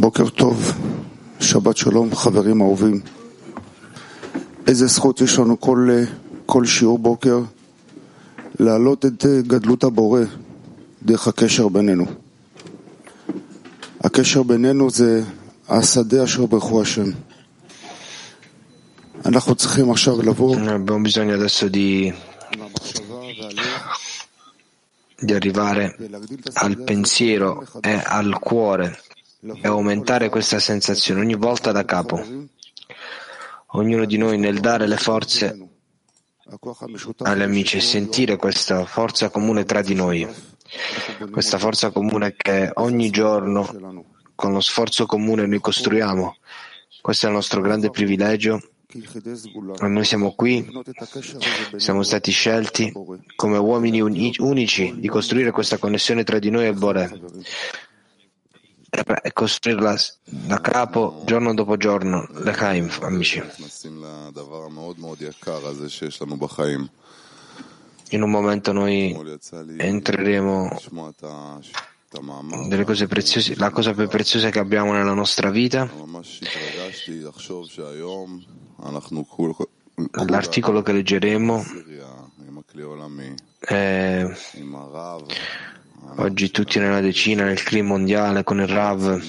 בוקר 0.00 0.28
טוב, 0.28 0.72
שבת 1.40 1.76
שלום, 1.76 2.14
חברים 2.14 2.60
אהובים. 2.60 3.00
איזה 4.66 4.86
זכות 4.86 5.20
יש 5.20 5.38
לנו 5.38 5.60
כל, 5.60 5.88
כל 6.46 6.66
שיעור 6.66 6.98
בוקר 6.98 7.40
להעלות 8.58 9.06
את 9.06 9.24
גדלות 9.46 9.84
הבורא 9.84 10.20
דרך 11.02 11.28
הקשר 11.28 11.68
בינינו. 11.68 12.04
הקשר 14.00 14.42
בינינו 14.42 14.90
זה 14.90 15.22
השדה 15.68 16.24
אשר 16.24 16.46
ברכו 16.46 16.82
השם. 16.82 17.10
אנחנו 19.26 19.54
צריכים 19.54 19.90
עכשיו 19.90 20.22
לבוא... 20.22 20.56
Abbiamo 20.56 21.02
bisogno 21.02 21.34
adesso 21.34 21.68
di, 21.68 22.12
di 25.26 25.32
arrivare 25.34 25.84
al 26.54 26.74
pensiero 26.90 27.50
e 27.82 28.02
al 28.04 28.38
cuore 28.38 28.88
e 29.42 29.66
aumentare 29.66 30.28
questa 30.28 30.58
sensazione 30.58 31.20
ogni 31.20 31.34
volta 31.34 31.72
da 31.72 31.84
capo. 31.84 32.22
Ognuno 33.72 34.04
di 34.04 34.18
noi 34.18 34.38
nel 34.38 34.60
dare 34.60 34.86
le 34.86 34.96
forze 34.96 35.68
agli 37.18 37.42
amici 37.42 37.76
e 37.76 37.80
sentire 37.80 38.36
questa 38.36 38.84
forza 38.84 39.30
comune 39.30 39.64
tra 39.64 39.82
di 39.82 39.94
noi, 39.94 40.26
questa 41.30 41.58
forza 41.58 41.90
comune 41.90 42.34
che 42.36 42.70
ogni 42.74 43.10
giorno 43.10 44.04
con 44.34 44.52
lo 44.52 44.60
sforzo 44.60 45.06
comune 45.06 45.46
noi 45.46 45.60
costruiamo. 45.60 46.36
Questo 47.00 47.26
è 47.26 47.28
il 47.28 47.34
nostro 47.36 47.60
grande 47.60 47.90
privilegio. 47.90 48.60
E 48.92 49.86
noi 49.86 50.04
siamo 50.04 50.32
qui, 50.34 50.68
siamo 51.76 52.02
stati 52.02 52.32
scelti 52.32 52.92
come 53.36 53.56
uomini 53.56 54.00
unici 54.00 54.98
di 54.98 55.06
costruire 55.06 55.52
questa 55.52 55.78
connessione 55.78 56.24
tra 56.24 56.40
di 56.40 56.50
noi 56.50 56.66
e 56.66 56.72
Bore 56.72 57.20
e 58.90 59.32
costruirla 59.32 59.96
da 60.24 60.60
capo 60.60 61.22
giorno 61.24 61.54
dopo 61.54 61.76
giorno, 61.76 62.26
Lechaim, 62.32 62.90
amici. 63.02 63.42
In 68.12 68.22
un 68.22 68.30
momento 68.30 68.72
noi 68.72 69.16
entreremo 69.78 70.76
delle 72.66 72.84
cose 72.84 73.06
preziose, 73.06 73.54
la 73.56 73.70
cosa 73.70 73.94
più 73.94 74.08
preziosa 74.08 74.50
che 74.50 74.58
abbiamo 74.58 74.92
nella 74.92 75.14
nostra 75.14 75.50
vita. 75.50 75.88
L'articolo 80.26 80.82
che 80.82 80.92
leggeremo 80.92 81.64
è 83.60 84.24
oggi 86.17 86.51
tutti 86.51 86.79
nella 86.79 87.01
decina, 87.01 87.43
nel 87.43 87.61
clima 87.63 87.89
mondiale, 87.89 88.43
con 88.43 88.59
il 88.59 88.67
Rav. 88.67 89.21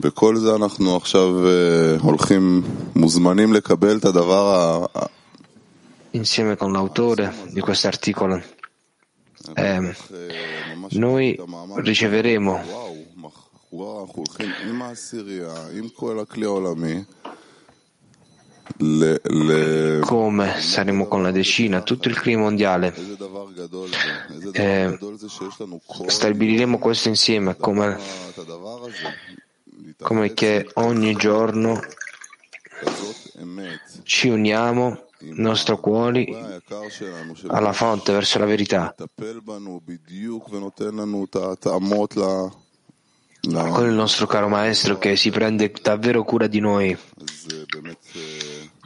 בכל 0.00 0.36
זה 0.36 0.54
אנחנו 0.54 0.96
עכשיו 0.96 1.28
הולכים, 2.00 2.62
מוזמנים 2.96 3.52
לקבל 3.52 3.96
את 3.96 4.04
הדבר 4.04 4.84
insieme 6.12 6.56
con 6.56 6.72
l'autore 6.72 7.32
di 7.52 7.60
questo 7.60 7.86
articolo. 7.86 8.42
Eh, 9.54 9.96
noi 10.90 11.40
riceveremo 11.76 12.60
come 20.01 20.59
saremo 20.59 21.07
con 21.07 21.21
la 21.21 21.31
decina, 21.31 21.81
tutto 21.81 22.07
il 22.07 22.19
clima 22.19 22.41
mondiale. 22.41 22.93
Eh, 24.53 24.97
stabiliremo 26.07 26.77
questo 26.77 27.07
insieme 27.09 27.55
come, 27.55 27.97
come 30.01 30.33
che 30.33 30.69
ogni 30.75 31.15
giorno 31.15 31.79
ci 34.03 34.29
uniamo 34.29 35.03
i 35.19 35.33
nostri 35.35 35.75
cuori 35.77 36.35
alla 37.47 37.73
fonte 37.73 38.11
verso 38.11 38.39
la 38.39 38.45
verità. 38.45 38.93
Con 43.51 43.85
il 43.85 43.93
nostro 43.93 44.25
caro 44.25 44.47
maestro 44.47 44.97
che 44.97 45.15
si 45.15 45.29
prende 45.29 45.71
davvero 45.81 46.23
cura 46.23 46.47
di 46.47 46.59
noi 46.59 46.97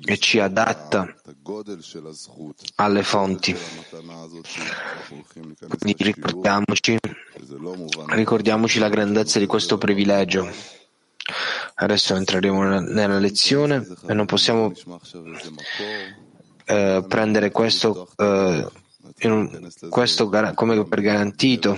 e 0.05 0.17
ci 0.17 0.39
adatta 0.39 1.13
alle 2.75 3.03
fonti. 3.03 3.55
Quindi 5.79 6.03
ricordiamoci, 6.03 6.97
ricordiamoci 8.07 8.79
la 8.79 8.89
grandezza 8.89 9.39
di 9.39 9.45
questo 9.45 9.77
privilegio. 9.77 10.49
Adesso 11.75 12.15
entreremo 12.15 12.79
nella 12.79 13.19
lezione 13.19 13.87
e 14.07 14.13
non 14.13 14.25
possiamo 14.25 14.73
eh, 16.65 17.05
prendere 17.07 17.51
questo, 17.51 18.09
eh, 18.17 18.67
un, 19.21 19.69
questo 19.89 20.29
come 20.53 20.85
per 20.85 21.01
garantito. 21.01 21.77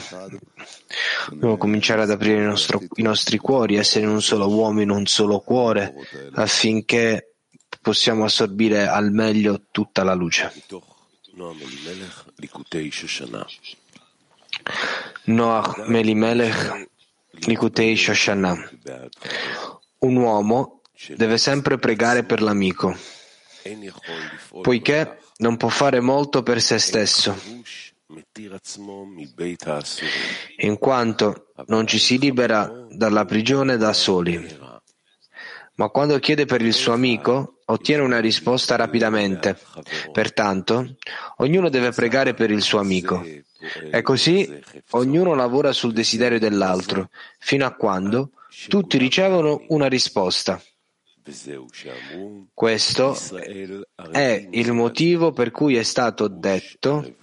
Dobbiamo 1.29 1.57
cominciare 1.57 2.01
ad 2.01 2.11
aprire 2.11 2.43
nostro, 2.43 2.81
i 2.95 3.01
nostri 3.01 3.37
cuori, 3.37 3.75
essere 3.75 4.05
in 4.05 4.11
un 4.11 4.21
solo 4.21 4.47
uomo, 4.47 4.81
in 4.81 4.89
un 4.89 5.05
solo 5.05 5.39
cuore, 5.39 5.93
affinché 6.33 7.35
possiamo 7.81 8.25
assorbire 8.25 8.87
al 8.87 9.11
meglio 9.11 9.61
tutta 9.71 10.03
la 10.03 10.13
luce. 10.13 10.51
Noach 15.23 15.77
Melimelech 15.87 16.89
Likutei 17.47 17.95
Shoshana 17.95 18.55
Un 19.99 20.15
uomo 20.17 20.81
deve 21.15 21.37
sempre 21.37 21.79
pregare 21.79 22.23
per 22.23 22.41
l'amico 22.41 22.95
poiché 24.61 25.17
non 25.41 25.57
può 25.57 25.69
fare 25.69 25.99
molto 25.99 26.43
per 26.43 26.61
se 26.61 26.79
stesso, 26.79 27.35
in 30.57 30.77
quanto 30.77 31.47
non 31.67 31.87
ci 31.87 31.99
si 31.99 32.17
libera 32.17 32.87
dalla 32.89 33.25
prigione 33.25 33.77
da 33.77 33.93
soli. 33.93 34.59
Ma 35.75 35.89
quando 35.89 36.19
chiede 36.19 36.45
per 36.45 36.61
il 36.61 36.73
suo 36.73 36.93
amico, 36.93 37.59
ottiene 37.65 38.03
una 38.03 38.19
risposta 38.19 38.75
rapidamente. 38.75 39.57
Pertanto, 40.11 40.97
ognuno 41.37 41.69
deve 41.69 41.91
pregare 41.91 42.33
per 42.35 42.51
il 42.51 42.61
suo 42.61 42.79
amico. 42.79 43.25
E 43.89 44.01
così 44.03 44.61
ognuno 44.91 45.33
lavora 45.33 45.71
sul 45.71 45.93
desiderio 45.93 46.37
dell'altro, 46.37 47.09
fino 47.39 47.65
a 47.65 47.73
quando 47.73 48.31
tutti 48.67 48.97
ricevono 48.97 49.63
una 49.69 49.87
risposta. 49.87 50.61
Questo 52.53 53.17
è 54.11 54.47
il 54.51 54.73
motivo 54.73 55.31
per 55.31 55.51
cui 55.51 55.75
è 55.75 55.83
stato 55.83 56.27
detto 56.27 57.15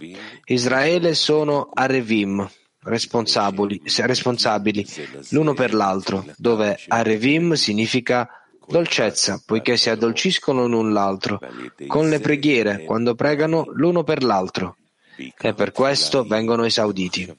Israele 0.45 1.15
sono 1.15 1.69
Arevim, 1.73 2.49
responsabili, 2.83 3.83
responsabili 3.85 4.87
l'uno 5.31 5.55
per 5.55 5.75
l'altro, 5.75 6.25
dove 6.37 6.79
Arevim 6.87 7.55
significa 7.55 8.29
dolcezza, 8.69 9.43
poiché 9.45 9.77
si 9.77 9.91
addolciscono 9.91 10.67
l'un 10.67 10.93
l'altro, 10.93 11.41
con 11.87 12.09
le 12.09 12.21
preghiere, 12.21 12.85
quando 12.85 13.15
pregano 13.15 13.65
l'uno 13.73 14.05
per 14.05 14.23
l'altro, 14.23 14.77
e 15.17 15.55
per 15.55 15.73
questo 15.73 16.25
vengono 16.25 16.65
esauditi. 16.65 17.35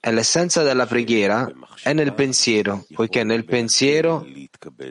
E 0.00 0.12
l'essenza 0.12 0.62
della 0.62 0.86
preghiera 0.86 1.50
è 1.82 1.92
nel 1.92 2.14
pensiero, 2.14 2.86
poiché 2.94 3.24
nel 3.24 3.44
pensiero 3.44 4.24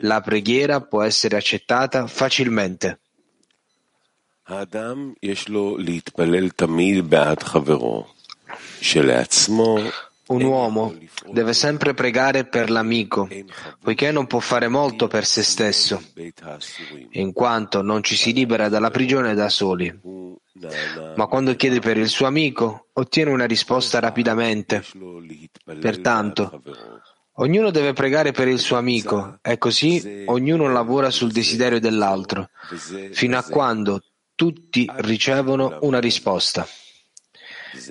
la 0.00 0.20
preghiera 0.20 0.80
può 0.82 1.02
essere 1.02 1.36
accettata 1.36 2.06
facilmente. 2.06 3.00
Un 10.28 10.42
uomo 10.42 10.94
deve 11.30 11.54
sempre 11.54 11.94
pregare 11.94 12.44
per 12.44 12.70
l'amico, 12.70 13.28
poiché 13.82 14.10
non 14.12 14.26
può 14.26 14.40
fare 14.40 14.68
molto 14.68 15.06
per 15.06 15.24
se 15.24 15.42
stesso, 15.42 16.02
in 17.12 17.32
quanto 17.32 17.80
non 17.82 18.02
ci 18.02 18.14
si 18.14 18.32
libera 18.32 18.68
dalla 18.68 18.90
prigione 18.90 19.34
da 19.34 19.48
soli. 19.48 20.26
Ma 21.16 21.26
quando 21.26 21.54
chiede 21.54 21.80
per 21.80 21.96
il 21.96 22.08
suo 22.08 22.26
amico, 22.26 22.88
ottiene 22.92 23.30
una 23.30 23.46
risposta 23.46 24.00
rapidamente. 24.00 24.84
Pertanto, 25.80 26.62
ognuno 27.36 27.70
deve 27.70 27.94
pregare 27.94 28.32
per 28.32 28.48
il 28.48 28.58
suo 28.58 28.76
amico 28.76 29.38
e 29.40 29.56
così 29.56 30.24
ognuno 30.26 30.68
lavora 30.70 31.10
sul 31.10 31.32
desiderio 31.32 31.80
dell'altro, 31.80 32.50
fino 33.12 33.38
a 33.38 33.44
quando 33.44 34.02
tutti 34.34 34.86
ricevono 34.96 35.78
una 35.82 36.00
risposta. 36.00 36.66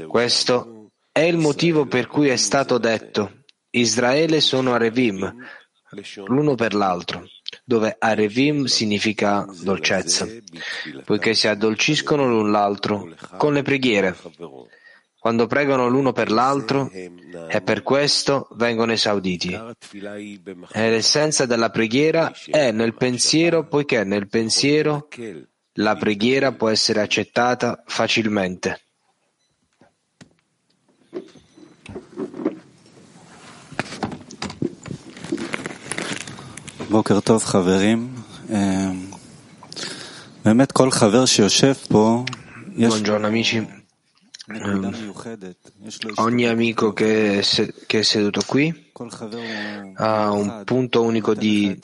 Questo 0.08 0.77
è 1.18 1.24
il 1.24 1.38
motivo 1.38 1.88
per 1.88 2.06
cui 2.06 2.28
è 2.28 2.36
stato 2.36 2.78
detto 2.78 3.44
Israele 3.72 4.40
sono 4.40 4.74
Arevim, 4.74 5.36
l'uno 6.26 6.54
per 6.54 6.76
l'altro 6.76 7.26
dove 7.64 7.96
Arevim 7.98 8.66
significa 8.66 9.46
dolcezza, 9.62 10.28
poiché 11.06 11.34
si 11.34 11.48
addolciscono 11.48 12.28
l'un 12.28 12.52
l'altro 12.52 13.16
con 13.38 13.54
le 13.54 13.64
preghiere. 13.64 14.16
quando 15.20 15.48
pregano 15.48 15.88
l'uno 15.88 16.14
per 16.14 16.32
l'altro 16.32 16.90
e 16.92 17.62
per 17.62 17.84
questo 17.84 18.48
vengono 18.52 18.92
esauditi. 18.92 19.54
E 19.54 20.90
l'essenza 20.90 21.46
della 21.46 21.70
preghiera 21.70 22.32
è 22.46 22.72
nel 22.72 22.94
pensiero, 22.96 23.68
poiché 23.68 24.04
nel 24.04 24.30
pensiero 24.30 25.08
la 25.74 25.96
preghiera 25.96 26.54
può 26.54 26.70
essere 26.70 27.02
accettata 27.02 27.84
facilmente. 27.86 28.87
בוקר 36.91 37.21
טוב 37.21 37.45
חברים, 37.45 38.15
באמת 40.45 40.73
כל 40.73 40.91
חבר 40.91 41.27
שיושב 41.27 41.73
פה, 41.89 42.25
Buongiorno 42.77 43.27
amici. 43.27 43.81
Ogni 46.17 46.47
amico 46.47 46.93
che 46.93 47.39
è, 47.39 47.43
che 47.87 47.99
è 47.99 48.03
seduto 48.03 48.41
qui 48.47 48.91
ha 49.95 50.31
un 50.33 50.63
punto 50.65 51.03
unico 51.03 51.35
di, 51.35 51.79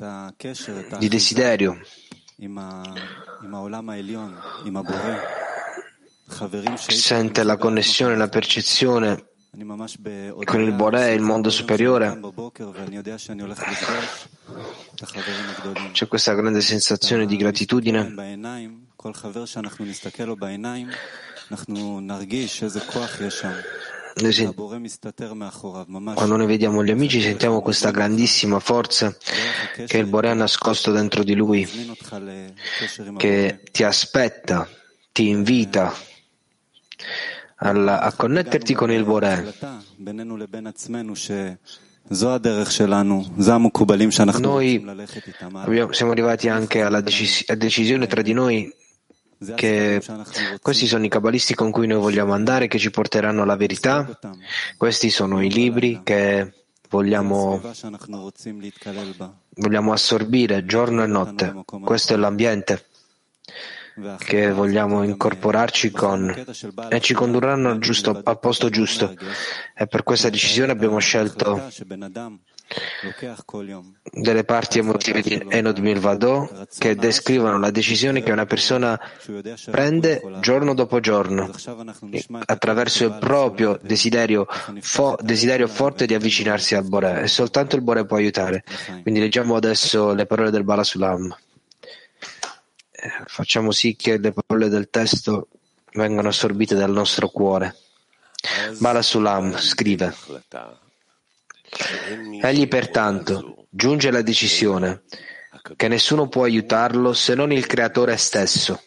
di 0.99 1.09
desiderio. 1.09 1.79
Sente 6.77 7.43
la 7.43 7.57
connessione, 7.57 8.17
la 8.17 8.29
percezione 8.29 9.25
con 10.44 10.62
il 10.62 10.74
Boré, 10.74 11.14
il 11.14 11.22
mondo 11.22 11.52
superiore. 11.52 12.20
C'è 15.92 16.08
questa 16.08 16.34
grande 16.34 16.62
sensazione 16.62 17.28
di 17.28 17.38
gratitudine. 17.38 18.10
Noi 18.10 18.82
quando 26.14 26.38
noi 26.38 26.46
vediamo 26.46 26.84
gli 26.84 26.92
amici 26.92 27.22
sentiamo 27.22 27.62
questa 27.62 27.92
grandissima 27.92 28.60
forza 28.60 29.16
che 29.86 29.98
il 29.98 30.06
Bore 30.06 30.30
ha 30.30 30.34
nascosto 30.34 30.92
dentro 30.92 31.24
di 31.24 31.36
lui, 31.36 31.68
che 33.18 33.62
ti 33.72 33.84
aspetta, 33.84 34.68
ti 35.12 35.28
invita 35.30 35.94
a 37.56 38.14
connetterti 38.16 38.74
con 38.74 38.92
il 38.92 39.04
Bore. 39.04 39.54
Noi 44.40 44.86
abbiamo, 45.54 45.92
siamo 45.94 46.12
arrivati 46.12 46.50
anche 46.50 46.82
alla 46.82 47.02
decis- 47.02 47.52
decisione 47.54 48.08
tra 48.08 48.22
di 48.22 48.34
noi 48.34 48.74
che 49.56 50.02
questi 50.62 50.88
sono 50.88 51.06
i 51.06 51.10
cabalisti 51.10 51.54
con 51.54 51.72
cui 51.72 51.88
noi 51.88 52.00
vogliamo 52.00 52.34
andare, 52.34 52.68
che 52.68 52.78
ci 52.78 52.92
porteranno 52.92 53.44
alla 53.44 53.56
verità. 53.56 54.20
Questi 54.78 55.10
sono 55.10 55.42
i 55.42 55.50
libri 55.50 56.02
che 56.04 56.66
vogliamo, 56.90 57.62
vogliamo 59.56 59.94
assorbire 59.94 60.66
giorno 60.66 61.04
e 61.04 61.08
notte. 61.08 61.64
Questo 61.84 62.14
è 62.14 62.18
l'ambiente 62.18 62.86
che 64.18 64.52
vogliamo 64.52 65.04
incorporarci 65.04 65.92
con 65.92 66.46
e 66.90 67.00
ci 67.00 67.14
condurranno 67.14 67.70
al, 67.70 67.80
giusto, 67.80 68.22
al 68.24 68.40
posto 68.40 68.70
giusto. 68.70 69.14
E 69.76 69.88
per 69.88 70.04
questa 70.04 70.30
decisione 70.30 70.72
abbiamo 70.72 71.00
scelto 71.00 71.70
delle 74.12 74.44
parti 74.46 74.80
emotive 74.80 75.22
di 75.22 75.46
Enod 75.50 75.78
Milvado 75.80 76.68
che 76.78 76.96
descrivono 76.96 77.60
la 77.60 77.70
decisione 77.70 78.24
che 78.24 78.32
una 78.32 78.46
persona 78.46 79.00
prende 79.70 80.22
giorno 80.40 80.74
dopo 80.74 81.00
giorno 81.00 81.52
attraverso 82.46 83.06
il 83.06 83.18
proprio 83.20 83.80
desiderio, 83.82 84.48
fo, 84.80 85.18
desiderio 85.22 85.68
forte 85.68 86.06
di 86.06 86.14
avvicinarsi 86.14 86.74
al 86.76 86.88
Bore 86.88 87.24
e 87.24 87.28
soltanto 87.28 87.76
il 87.76 87.84
Bore 87.84 88.06
può 88.06 88.18
aiutare. 88.18 88.64
Quindi 89.02 89.20
leggiamo 89.20 89.56
adesso 89.56 90.14
le 90.14 90.26
parole 90.26 90.50
del 90.50 90.64
Bala 90.64 90.84
Sulam. 90.84 91.26
Eh, 91.26 91.53
facciamo 93.26 93.72
sì 93.72 93.96
che 93.96 94.18
le 94.18 94.34
parole 94.34 94.70
del 94.70 94.90
testo 94.90 95.48
vengano 95.94 96.30
assorbite 96.30 96.76
dal 96.76 96.92
nostro 96.92 97.30
cuore. 97.30 97.76
Bala 98.78 99.02
Sulam 99.02 99.58
scrive 99.58 100.14
Egli 102.42 102.68
pertanto 102.68 103.66
giunge 103.70 104.10
alla 104.10 104.22
decisione 104.22 105.04
che 105.76 105.88
nessuno 105.88 106.28
può 106.28 106.44
aiutarlo 106.44 107.14
se 107.14 107.36
non 107.36 107.52
il 107.52 107.66
creatore 107.66 108.18
stesso. 108.18 108.82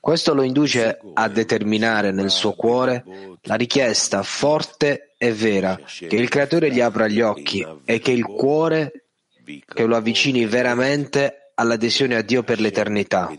Questo 0.00 0.34
lo 0.34 0.42
induce 0.42 0.98
a 1.14 1.28
determinare 1.28 2.10
nel 2.10 2.30
suo 2.30 2.52
cuore 2.54 3.04
la 3.42 3.54
richiesta 3.54 4.22
forte 4.24 5.14
e 5.16 5.32
vera 5.32 5.78
che 5.86 6.16
il 6.16 6.28
creatore 6.28 6.72
gli 6.72 6.80
apra 6.80 7.06
gli 7.06 7.20
occhi 7.20 7.64
e 7.84 8.00
che 8.00 8.10
il 8.10 8.24
cuore 8.24 9.04
che 9.64 9.84
lo 9.84 9.96
avvicini 9.96 10.44
veramente 10.46 11.41
all'adesione 11.54 12.16
a 12.16 12.22
Dio 12.22 12.42
per 12.42 12.60
l'eternità. 12.60 13.30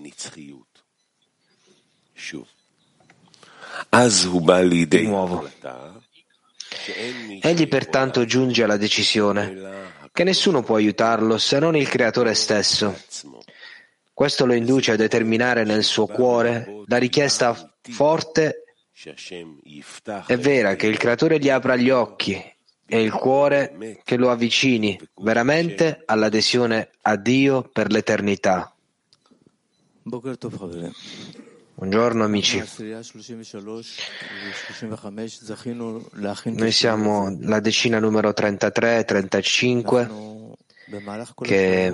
Di 5.01 5.08
nuovo. 5.08 5.50
Egli 7.41 7.67
pertanto 7.67 8.25
giunge 8.25 8.63
alla 8.63 8.77
decisione 8.77 9.91
che 10.12 10.24
nessuno 10.24 10.62
può 10.62 10.75
aiutarlo 10.75 11.38
se 11.38 11.60
non 11.60 11.75
il 11.75 11.88
Creatore 11.88 12.34
stesso. 12.34 12.96
Questo 14.13 14.46
lo 14.46 14.53
induce 14.53 14.91
a 14.91 14.96
determinare 14.96 15.63
nel 15.63 15.84
suo 15.84 16.05
cuore 16.05 16.84
la 16.86 16.98
richiesta 16.98 17.75
forte 17.82 18.63
e 20.27 20.38
vera 20.38 20.75
che 20.75 20.88
il 20.88 20.98
Creatore 20.98 21.39
gli 21.39 21.50
apra 21.50 21.75
gli 21.75 21.89
occhi 21.89 22.52
e 22.93 23.01
il 23.01 23.12
cuore 23.12 24.00
che 24.03 24.17
lo 24.17 24.29
avvicini 24.29 25.00
veramente 25.15 26.03
all'adesione 26.05 26.89
a 27.01 27.15
Dio 27.15 27.63
per 27.63 27.89
l'eternità. 27.91 28.71
Buongiorno 31.73 32.23
amici. 32.23 32.63
Noi 36.43 36.71
siamo 36.71 37.38
la 37.41 37.59
decina 37.59 37.97
numero 37.97 38.31
33 38.31 39.00
e 39.00 39.03
35 39.05 40.12
che 41.41 41.88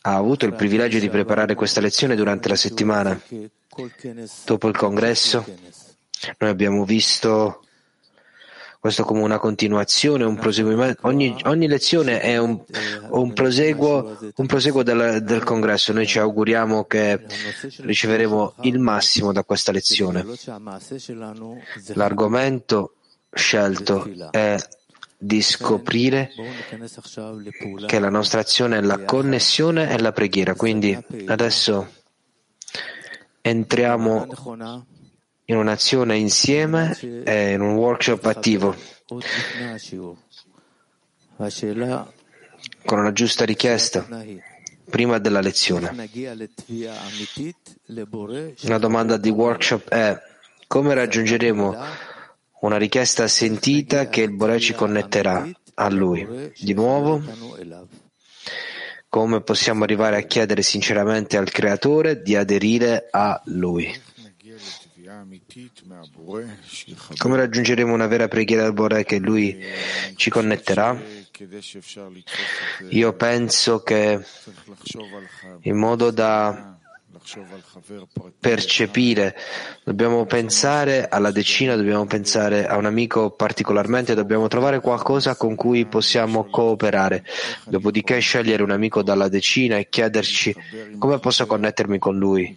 ha 0.00 0.16
avuto 0.16 0.44
il 0.44 0.54
privilegio 0.54 0.98
di 0.98 1.08
preparare 1.08 1.54
questa 1.54 1.80
lezione 1.80 2.16
durante 2.16 2.48
la 2.48 2.56
settimana. 2.56 3.22
Dopo 4.44 4.66
il 4.66 4.76
congresso 4.76 5.44
noi 6.38 6.50
abbiamo 6.50 6.84
visto 6.84 7.60
questo 8.86 9.02
come 9.02 9.22
una 9.22 9.40
continuazione, 9.40 10.22
un 10.22 10.36
proseguimento. 10.36 11.08
Ogni, 11.08 11.36
ogni 11.46 11.66
lezione 11.66 12.20
è 12.20 12.36
un, 12.36 12.56
un 13.10 13.32
proseguo, 13.32 14.16
un 14.36 14.46
proseguo 14.46 14.84
del, 14.84 15.24
del, 15.24 15.42
congresso. 15.42 15.92
Noi 15.92 16.06
ci 16.06 16.20
auguriamo 16.20 16.84
che 16.84 17.20
riceveremo 17.78 18.54
il 18.60 18.78
massimo 18.78 19.32
da 19.32 19.42
questa 19.42 19.72
lezione. 19.72 20.24
L'argomento 21.94 22.94
scelto 23.32 24.08
è 24.30 24.56
di 25.18 25.42
scoprire 25.42 26.30
che 27.86 27.98
la 27.98 28.10
nostra 28.10 28.38
azione 28.38 28.78
è 28.78 28.82
la 28.82 29.00
connessione 29.00 29.90
e 29.90 29.98
la 29.98 30.12
preghiera. 30.12 30.54
Quindi 30.54 30.96
adesso 31.26 31.88
entriamo 33.40 34.28
in 35.46 35.56
un'azione 35.56 36.16
insieme 36.16 36.96
e 37.24 37.52
in 37.52 37.60
un 37.60 37.74
workshop 37.74 38.24
attivo. 38.26 38.74
con 42.84 42.98
una 42.98 43.12
giusta 43.12 43.44
richiesta 43.44 44.06
prima 44.88 45.18
della 45.18 45.40
lezione. 45.40 46.08
La 48.60 48.78
domanda 48.78 49.16
di 49.16 49.28
workshop 49.30 49.88
è 49.88 50.18
come 50.66 50.94
raggiungeremo 50.94 51.76
una 52.60 52.76
richiesta 52.76 53.28
sentita 53.28 54.08
che 54.08 54.22
il 54.22 54.32
Bore 54.32 54.58
ci 54.58 54.72
connetterà 54.72 55.48
a 55.74 55.90
Lui. 55.90 56.52
Di 56.58 56.72
nuovo, 56.72 57.22
come 59.08 59.40
possiamo 59.42 59.84
arrivare 59.84 60.16
a 60.16 60.22
chiedere 60.22 60.62
sinceramente 60.62 61.36
al 61.36 61.50
Creatore 61.50 62.22
di 62.22 62.34
aderire 62.34 63.08
a 63.10 63.40
Lui. 63.46 64.14
Come 67.16 67.36
raggiungeremo 67.36 67.92
una 67.92 68.06
vera 68.06 68.28
preghiera 68.28 68.64
al 68.64 68.72
Bore 68.72 69.04
che 69.04 69.18
Lui 69.18 69.58
ci 70.16 70.30
connetterà? 70.30 71.00
Io 72.90 73.12
penso 73.14 73.82
che 73.82 74.24
in 75.62 75.76
modo 75.76 76.10
da 76.10 76.78
percepire, 78.38 79.36
dobbiamo 79.84 80.26
pensare 80.26 81.08
alla 81.08 81.30
decina, 81.30 81.74
dobbiamo 81.74 82.04
pensare 82.06 82.66
a 82.66 82.76
un 82.76 82.84
amico 82.84 83.30
particolarmente, 83.30 84.14
dobbiamo 84.14 84.48
trovare 84.48 84.80
qualcosa 84.80 85.34
con 85.34 85.54
cui 85.54 85.86
possiamo 85.86 86.44
cooperare, 86.44 87.24
dopodiché 87.64 88.18
scegliere 88.18 88.62
un 88.62 88.70
amico 88.70 89.02
dalla 89.02 89.28
decina 89.28 89.76
e 89.76 89.88
chiederci 89.88 90.54
come 90.98 91.18
posso 91.18 91.46
connettermi 91.46 91.98
con 91.98 92.16
lui 92.16 92.56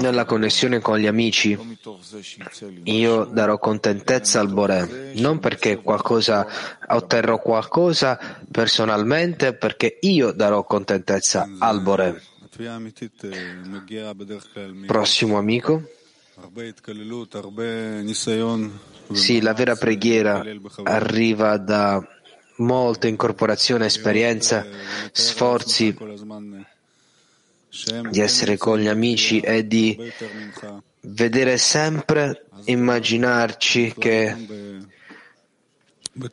nella 0.00 0.24
connessione 0.24 0.80
con 0.80 0.98
gli 0.98 1.06
amici, 1.06 1.58
io 2.84 3.24
darò 3.24 3.58
contentezza 3.58 4.40
al 4.40 4.52
Bore, 4.52 5.12
non 5.14 5.38
perché 5.38 5.78
qualcosa, 5.78 6.46
otterrò 6.88 7.40
qualcosa 7.40 8.18
personalmente, 8.50 9.54
perché 9.54 9.98
io 10.02 10.32
darò 10.32 10.64
contentezza 10.64 11.48
al 11.58 11.80
Bore. 11.80 12.22
Prossimo 14.86 15.38
amico. 15.38 15.82
Sì, 19.12 19.40
la 19.40 19.54
vera 19.54 19.74
preghiera 19.74 20.44
arriva 20.82 21.56
da 21.56 22.06
molta 22.56 23.08
incorporazione, 23.08 23.86
esperienza, 23.86 24.66
sforzi 25.12 25.96
di 28.10 28.20
essere 28.20 28.56
con 28.56 28.78
gli 28.78 28.88
amici 28.88 29.40
e 29.40 29.66
di 29.66 29.96
vedere 31.00 31.58
sempre, 31.58 32.46
immaginarci 32.64 33.94
che 33.98 34.34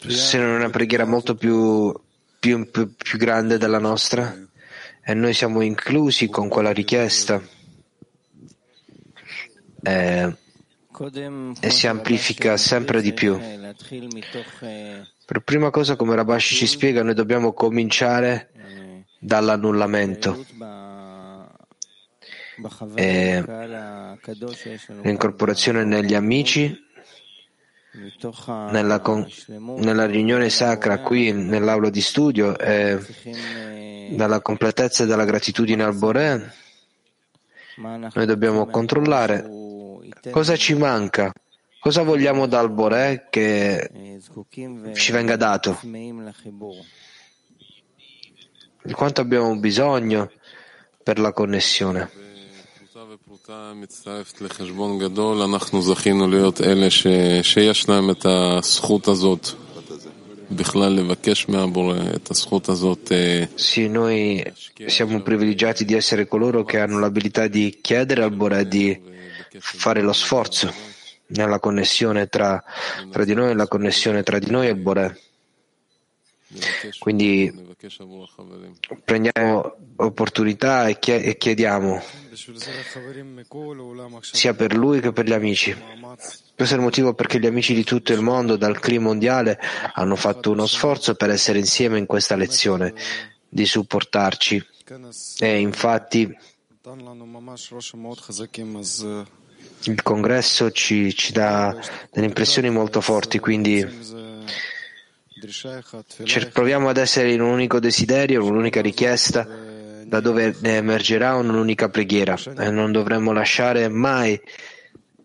se 0.08 0.38
non 0.38 0.54
è 0.54 0.56
una 0.56 0.70
preghiera 0.70 1.06
molto 1.06 1.36
più, 1.36 1.94
più, 2.40 2.70
più, 2.70 2.94
più 2.96 3.18
grande 3.18 3.58
della 3.58 3.80
nostra 3.80 4.36
e 5.06 5.14
noi 5.14 5.34
siamo 5.34 5.62
inclusi 5.62 6.30
con 6.30 6.48
quella 6.48 6.72
richiesta. 6.72 7.42
e, 9.84 10.36
e 11.60 11.70
si 11.70 11.88
amplifica 11.88 12.56
sempre 12.56 13.02
di 13.02 13.14
più. 13.14 13.38
Per 15.26 15.42
prima 15.42 15.70
cosa, 15.72 15.96
come 15.96 16.16
Rabashi 16.16 16.56
ci 16.56 16.68
spiega, 16.68 17.04
noi 17.04 17.14
dobbiamo 17.14 17.54
cominciare 17.54 18.52
dall'annullamento. 19.20 20.46
E 20.46 21.13
l'incorporazione 25.02 25.84
negli 25.84 26.14
amici, 26.14 26.76
nella, 28.72 29.00
con, 29.00 29.28
nella 29.48 30.06
riunione 30.06 30.50
sacra 30.50 31.00
qui 31.00 31.32
nell'aula 31.32 31.90
di 31.90 32.02
studio 32.02 32.58
e 32.58 33.00
dalla 34.12 34.42
completezza 34.42 35.06
della 35.06 35.26
gratitudine 35.26 35.84
al 35.84 35.96
Boré, 35.96 36.54
noi 37.78 38.26
dobbiamo 38.26 38.66
controllare. 38.68 39.48
cosa 40.32 40.56
ci 40.56 40.74
manca, 40.76 41.32
cosa 41.80 42.04
vogliamo 42.04 42.46
dal 42.48 42.72
Boré 42.72 43.28
che 43.30 44.20
ci 44.94 45.12
venga 45.12 45.36
dato, 45.36 45.80
di 48.84 48.94
quanto 48.94 49.22
abbiamo 49.22 49.56
bisogno 49.58 50.32
per 51.04 51.20
la 51.20 51.32
connessione. 51.32 52.22
Sì, 63.56 63.88
noi 63.88 64.42
siamo 64.86 65.22
privilegiati 65.22 65.84
di 65.84 65.96
essere 65.96 66.28
coloro 66.28 66.64
che 66.64 66.80
hanno 66.80 67.00
l'abilità 67.00 67.48
di 67.48 67.80
chiedere 67.82 68.24
al 68.24 68.32
Bore 68.32 68.68
di 68.68 68.98
fare 69.60 70.02
lo 70.02 70.14
sforzo 70.14 70.72
nella 71.28 71.60
connessione 71.60 72.28
tra, 72.28 72.64
tra 73.12 73.26
di 73.26 73.34
noi 73.34 73.52
e 73.52 73.56
la 73.56 73.68
connessione 73.68 74.24
tra 74.24 74.40
di 74.40 74.50
noi 74.52 74.68
e 74.68 74.72
il 74.72 74.76
Bore. 74.76 75.20
Quindi 77.00 77.52
prendiamo 79.04 79.76
opportunità 79.96 80.88
e 80.88 81.38
chiediamo 81.38 82.02
sia 84.22 84.54
per 84.54 84.76
lui 84.76 85.00
che 85.00 85.12
per 85.12 85.26
gli 85.26 85.34
amici. 85.34 85.76
Questo 86.56 86.76
è 86.76 86.78
il 86.78 86.84
motivo 86.84 87.14
perché 87.14 87.40
gli 87.40 87.46
amici 87.46 87.74
di 87.74 87.84
tutto 87.84 88.14
il 88.14 88.22
mondo, 88.22 88.56
dal 88.56 88.80
clima 88.80 89.06
mondiale, 89.06 89.60
hanno 89.94 90.16
fatto 90.16 90.52
uno 90.52 90.66
sforzo 90.66 91.16
per 91.16 91.30
essere 91.30 91.60
insieme 91.60 91.98
in 91.98 92.06
questa 92.06 92.36
lezione, 92.36 92.94
di 93.48 93.66
supportarci. 93.66 94.66
E 95.40 95.60
infatti 95.60 96.36
il 99.86 100.02
congresso 100.02 100.72
ci, 100.72 101.16
ci 101.16 101.32
dà 101.32 101.78
delle 102.12 102.26
impressioni 102.28 102.70
molto 102.70 103.02
forti, 103.02 103.40
quindi 103.40 103.86
proviamo 106.52 106.90
ad 106.90 106.98
essere 106.98 107.32
in 107.32 107.42
un 107.42 107.50
unico 107.50 107.80
desiderio, 107.80 108.46
un'unica 108.46 108.82
richiesta, 108.82 109.72
da 110.14 110.20
dove 110.20 110.56
ne 110.60 110.76
emergerà 110.76 111.34
un'unica 111.34 111.90
preghiera 111.90 112.38
e 112.60 112.70
non 112.70 112.92
dovremmo 112.92 113.34
lasciare 113.34 113.88
mai 113.88 114.40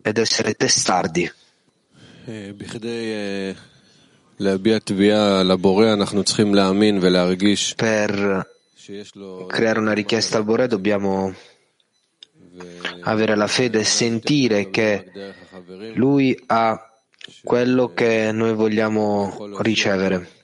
ed 0.01 0.17
essere 0.17 0.55
testardi. 0.55 1.31
Per 7.75 8.47
creare 9.47 9.79
una 9.79 9.93
richiesta 9.93 10.37
al 10.37 10.43
Bore 10.43 10.65
dobbiamo 10.65 11.35
avere 13.01 13.35
la 13.35 13.45
fede 13.45 13.81
e 13.81 13.83
sentire 13.83 14.71
che 14.71 15.05
Lui 15.93 16.35
ha 16.47 16.83
quello 17.43 17.93
che 17.93 18.31
noi 18.31 18.55
vogliamo 18.55 19.51
ricevere. 19.59 20.37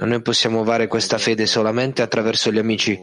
Noi 0.00 0.22
possiamo 0.22 0.60
avere 0.60 0.86
questa 0.86 1.18
fede 1.18 1.46
solamente 1.46 2.02
attraverso 2.02 2.52
gli 2.52 2.58
amici. 2.58 3.00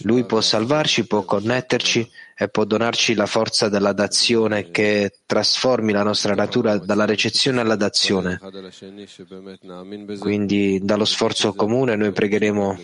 Lui 0.00 0.24
può 0.24 0.40
salvarci, 0.40 1.06
può 1.06 1.22
connetterci 1.24 2.08
e 2.36 2.48
può 2.48 2.64
donarci 2.64 3.14
la 3.14 3.26
forza 3.26 3.68
della 3.68 3.92
dazione 3.92 4.70
che 4.70 5.12
trasformi 5.26 5.92
la 5.92 6.02
nostra 6.02 6.34
natura 6.34 6.78
dalla 6.78 7.04
recezione 7.04 7.60
alla 7.60 7.76
dazione. 7.76 8.38
Quindi 10.18 10.80
dallo 10.82 11.04
sforzo 11.04 11.52
comune 11.54 11.96
noi 11.96 12.12
pregheremo 12.12 12.78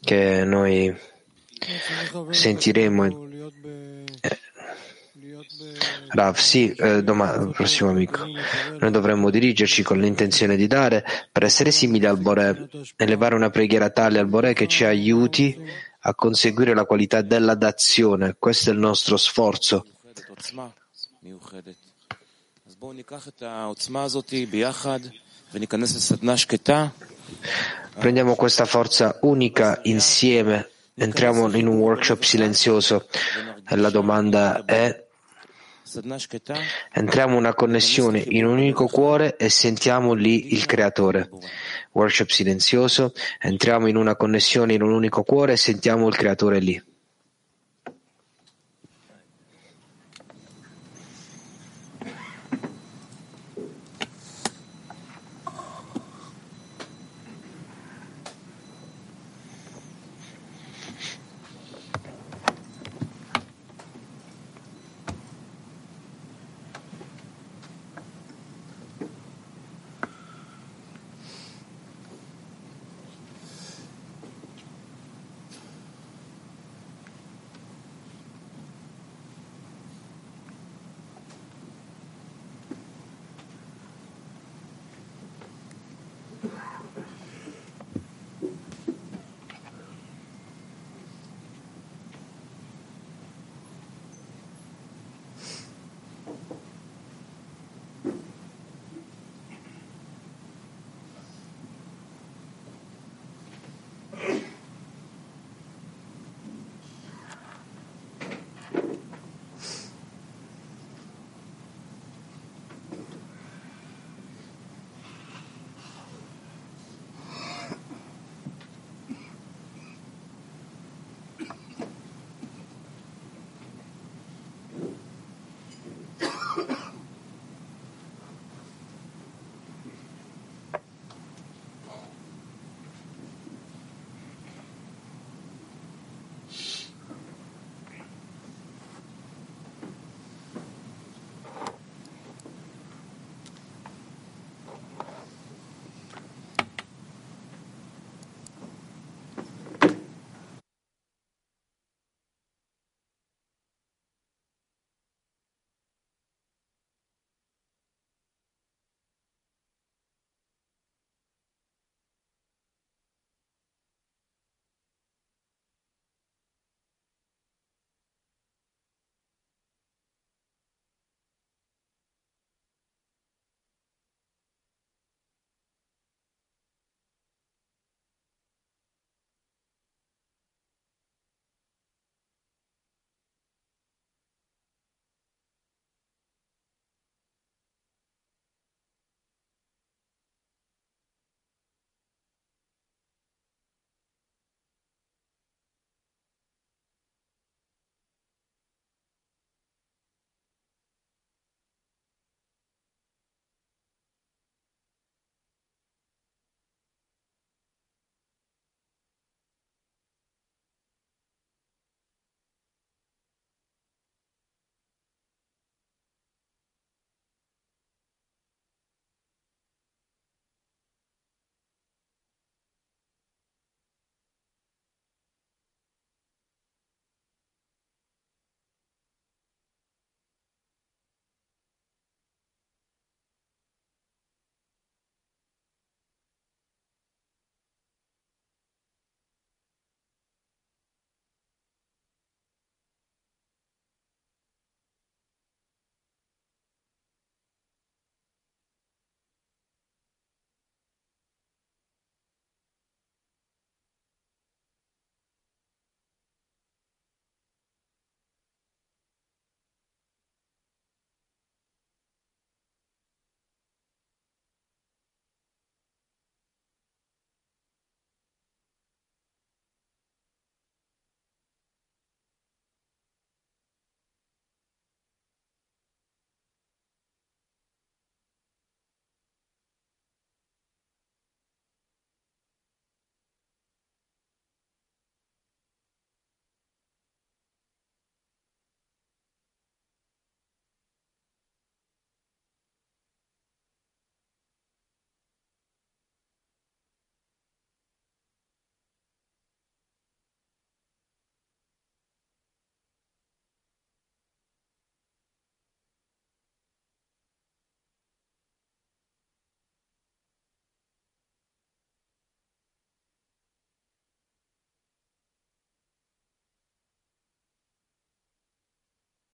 che 0.00 0.44
noi 0.44 0.94
sentiremo 2.30 3.24
Rav, 6.08 6.36
sì, 6.36 6.72
eh, 6.72 7.02
domani, 7.02 7.52
prossimo 7.52 7.90
amico. 7.90 8.24
Noi 8.78 8.90
dovremmo 8.90 9.30
dirigerci 9.30 9.82
con 9.82 9.98
l'intenzione 9.98 10.56
di 10.56 10.66
dare 10.66 11.04
per 11.30 11.44
essere 11.44 11.70
simili 11.70 12.06
al 12.06 12.18
Bore, 12.18 12.68
elevare 12.96 13.34
una 13.34 13.50
preghiera 13.50 13.90
tale 13.90 14.18
al 14.18 14.26
Bore 14.28 14.52
che 14.52 14.66
ci 14.66 14.84
aiuti 14.84 15.58
a 16.00 16.14
conseguire 16.14 16.74
la 16.74 16.84
qualità 16.84 17.22
della 17.22 17.54
dazione. 17.54 18.36
Questo 18.38 18.70
è 18.70 18.72
il 18.72 18.78
nostro 18.78 19.16
sforzo. 19.16 19.86
Prendiamo 27.98 28.34
questa 28.34 28.64
forza 28.64 29.18
unica 29.22 29.80
insieme, 29.84 30.70
entriamo 30.94 31.54
in 31.56 31.66
un 31.66 31.78
workshop 31.78 32.22
silenzioso 32.22 33.06
la 33.74 33.90
domanda 33.90 34.64
è 34.64 35.05
Entriamo 36.92 37.32
in 37.32 37.38
una 37.38 37.54
connessione 37.54 38.18
in 38.18 38.44
un 38.44 38.58
unico 38.58 38.86
cuore 38.88 39.36
e 39.36 39.48
sentiamo 39.48 40.14
lì 40.14 40.52
il 40.52 40.66
Creatore. 40.66 41.30
Worship 41.92 42.28
silenzioso, 42.28 43.12
entriamo 43.38 43.86
in 43.86 43.96
una 43.96 44.16
connessione 44.16 44.74
in 44.74 44.82
un 44.82 44.90
unico 44.90 45.22
cuore 45.22 45.52
e 45.52 45.56
sentiamo 45.56 46.08
il 46.08 46.16
Creatore 46.16 46.58
lì. 46.58 46.82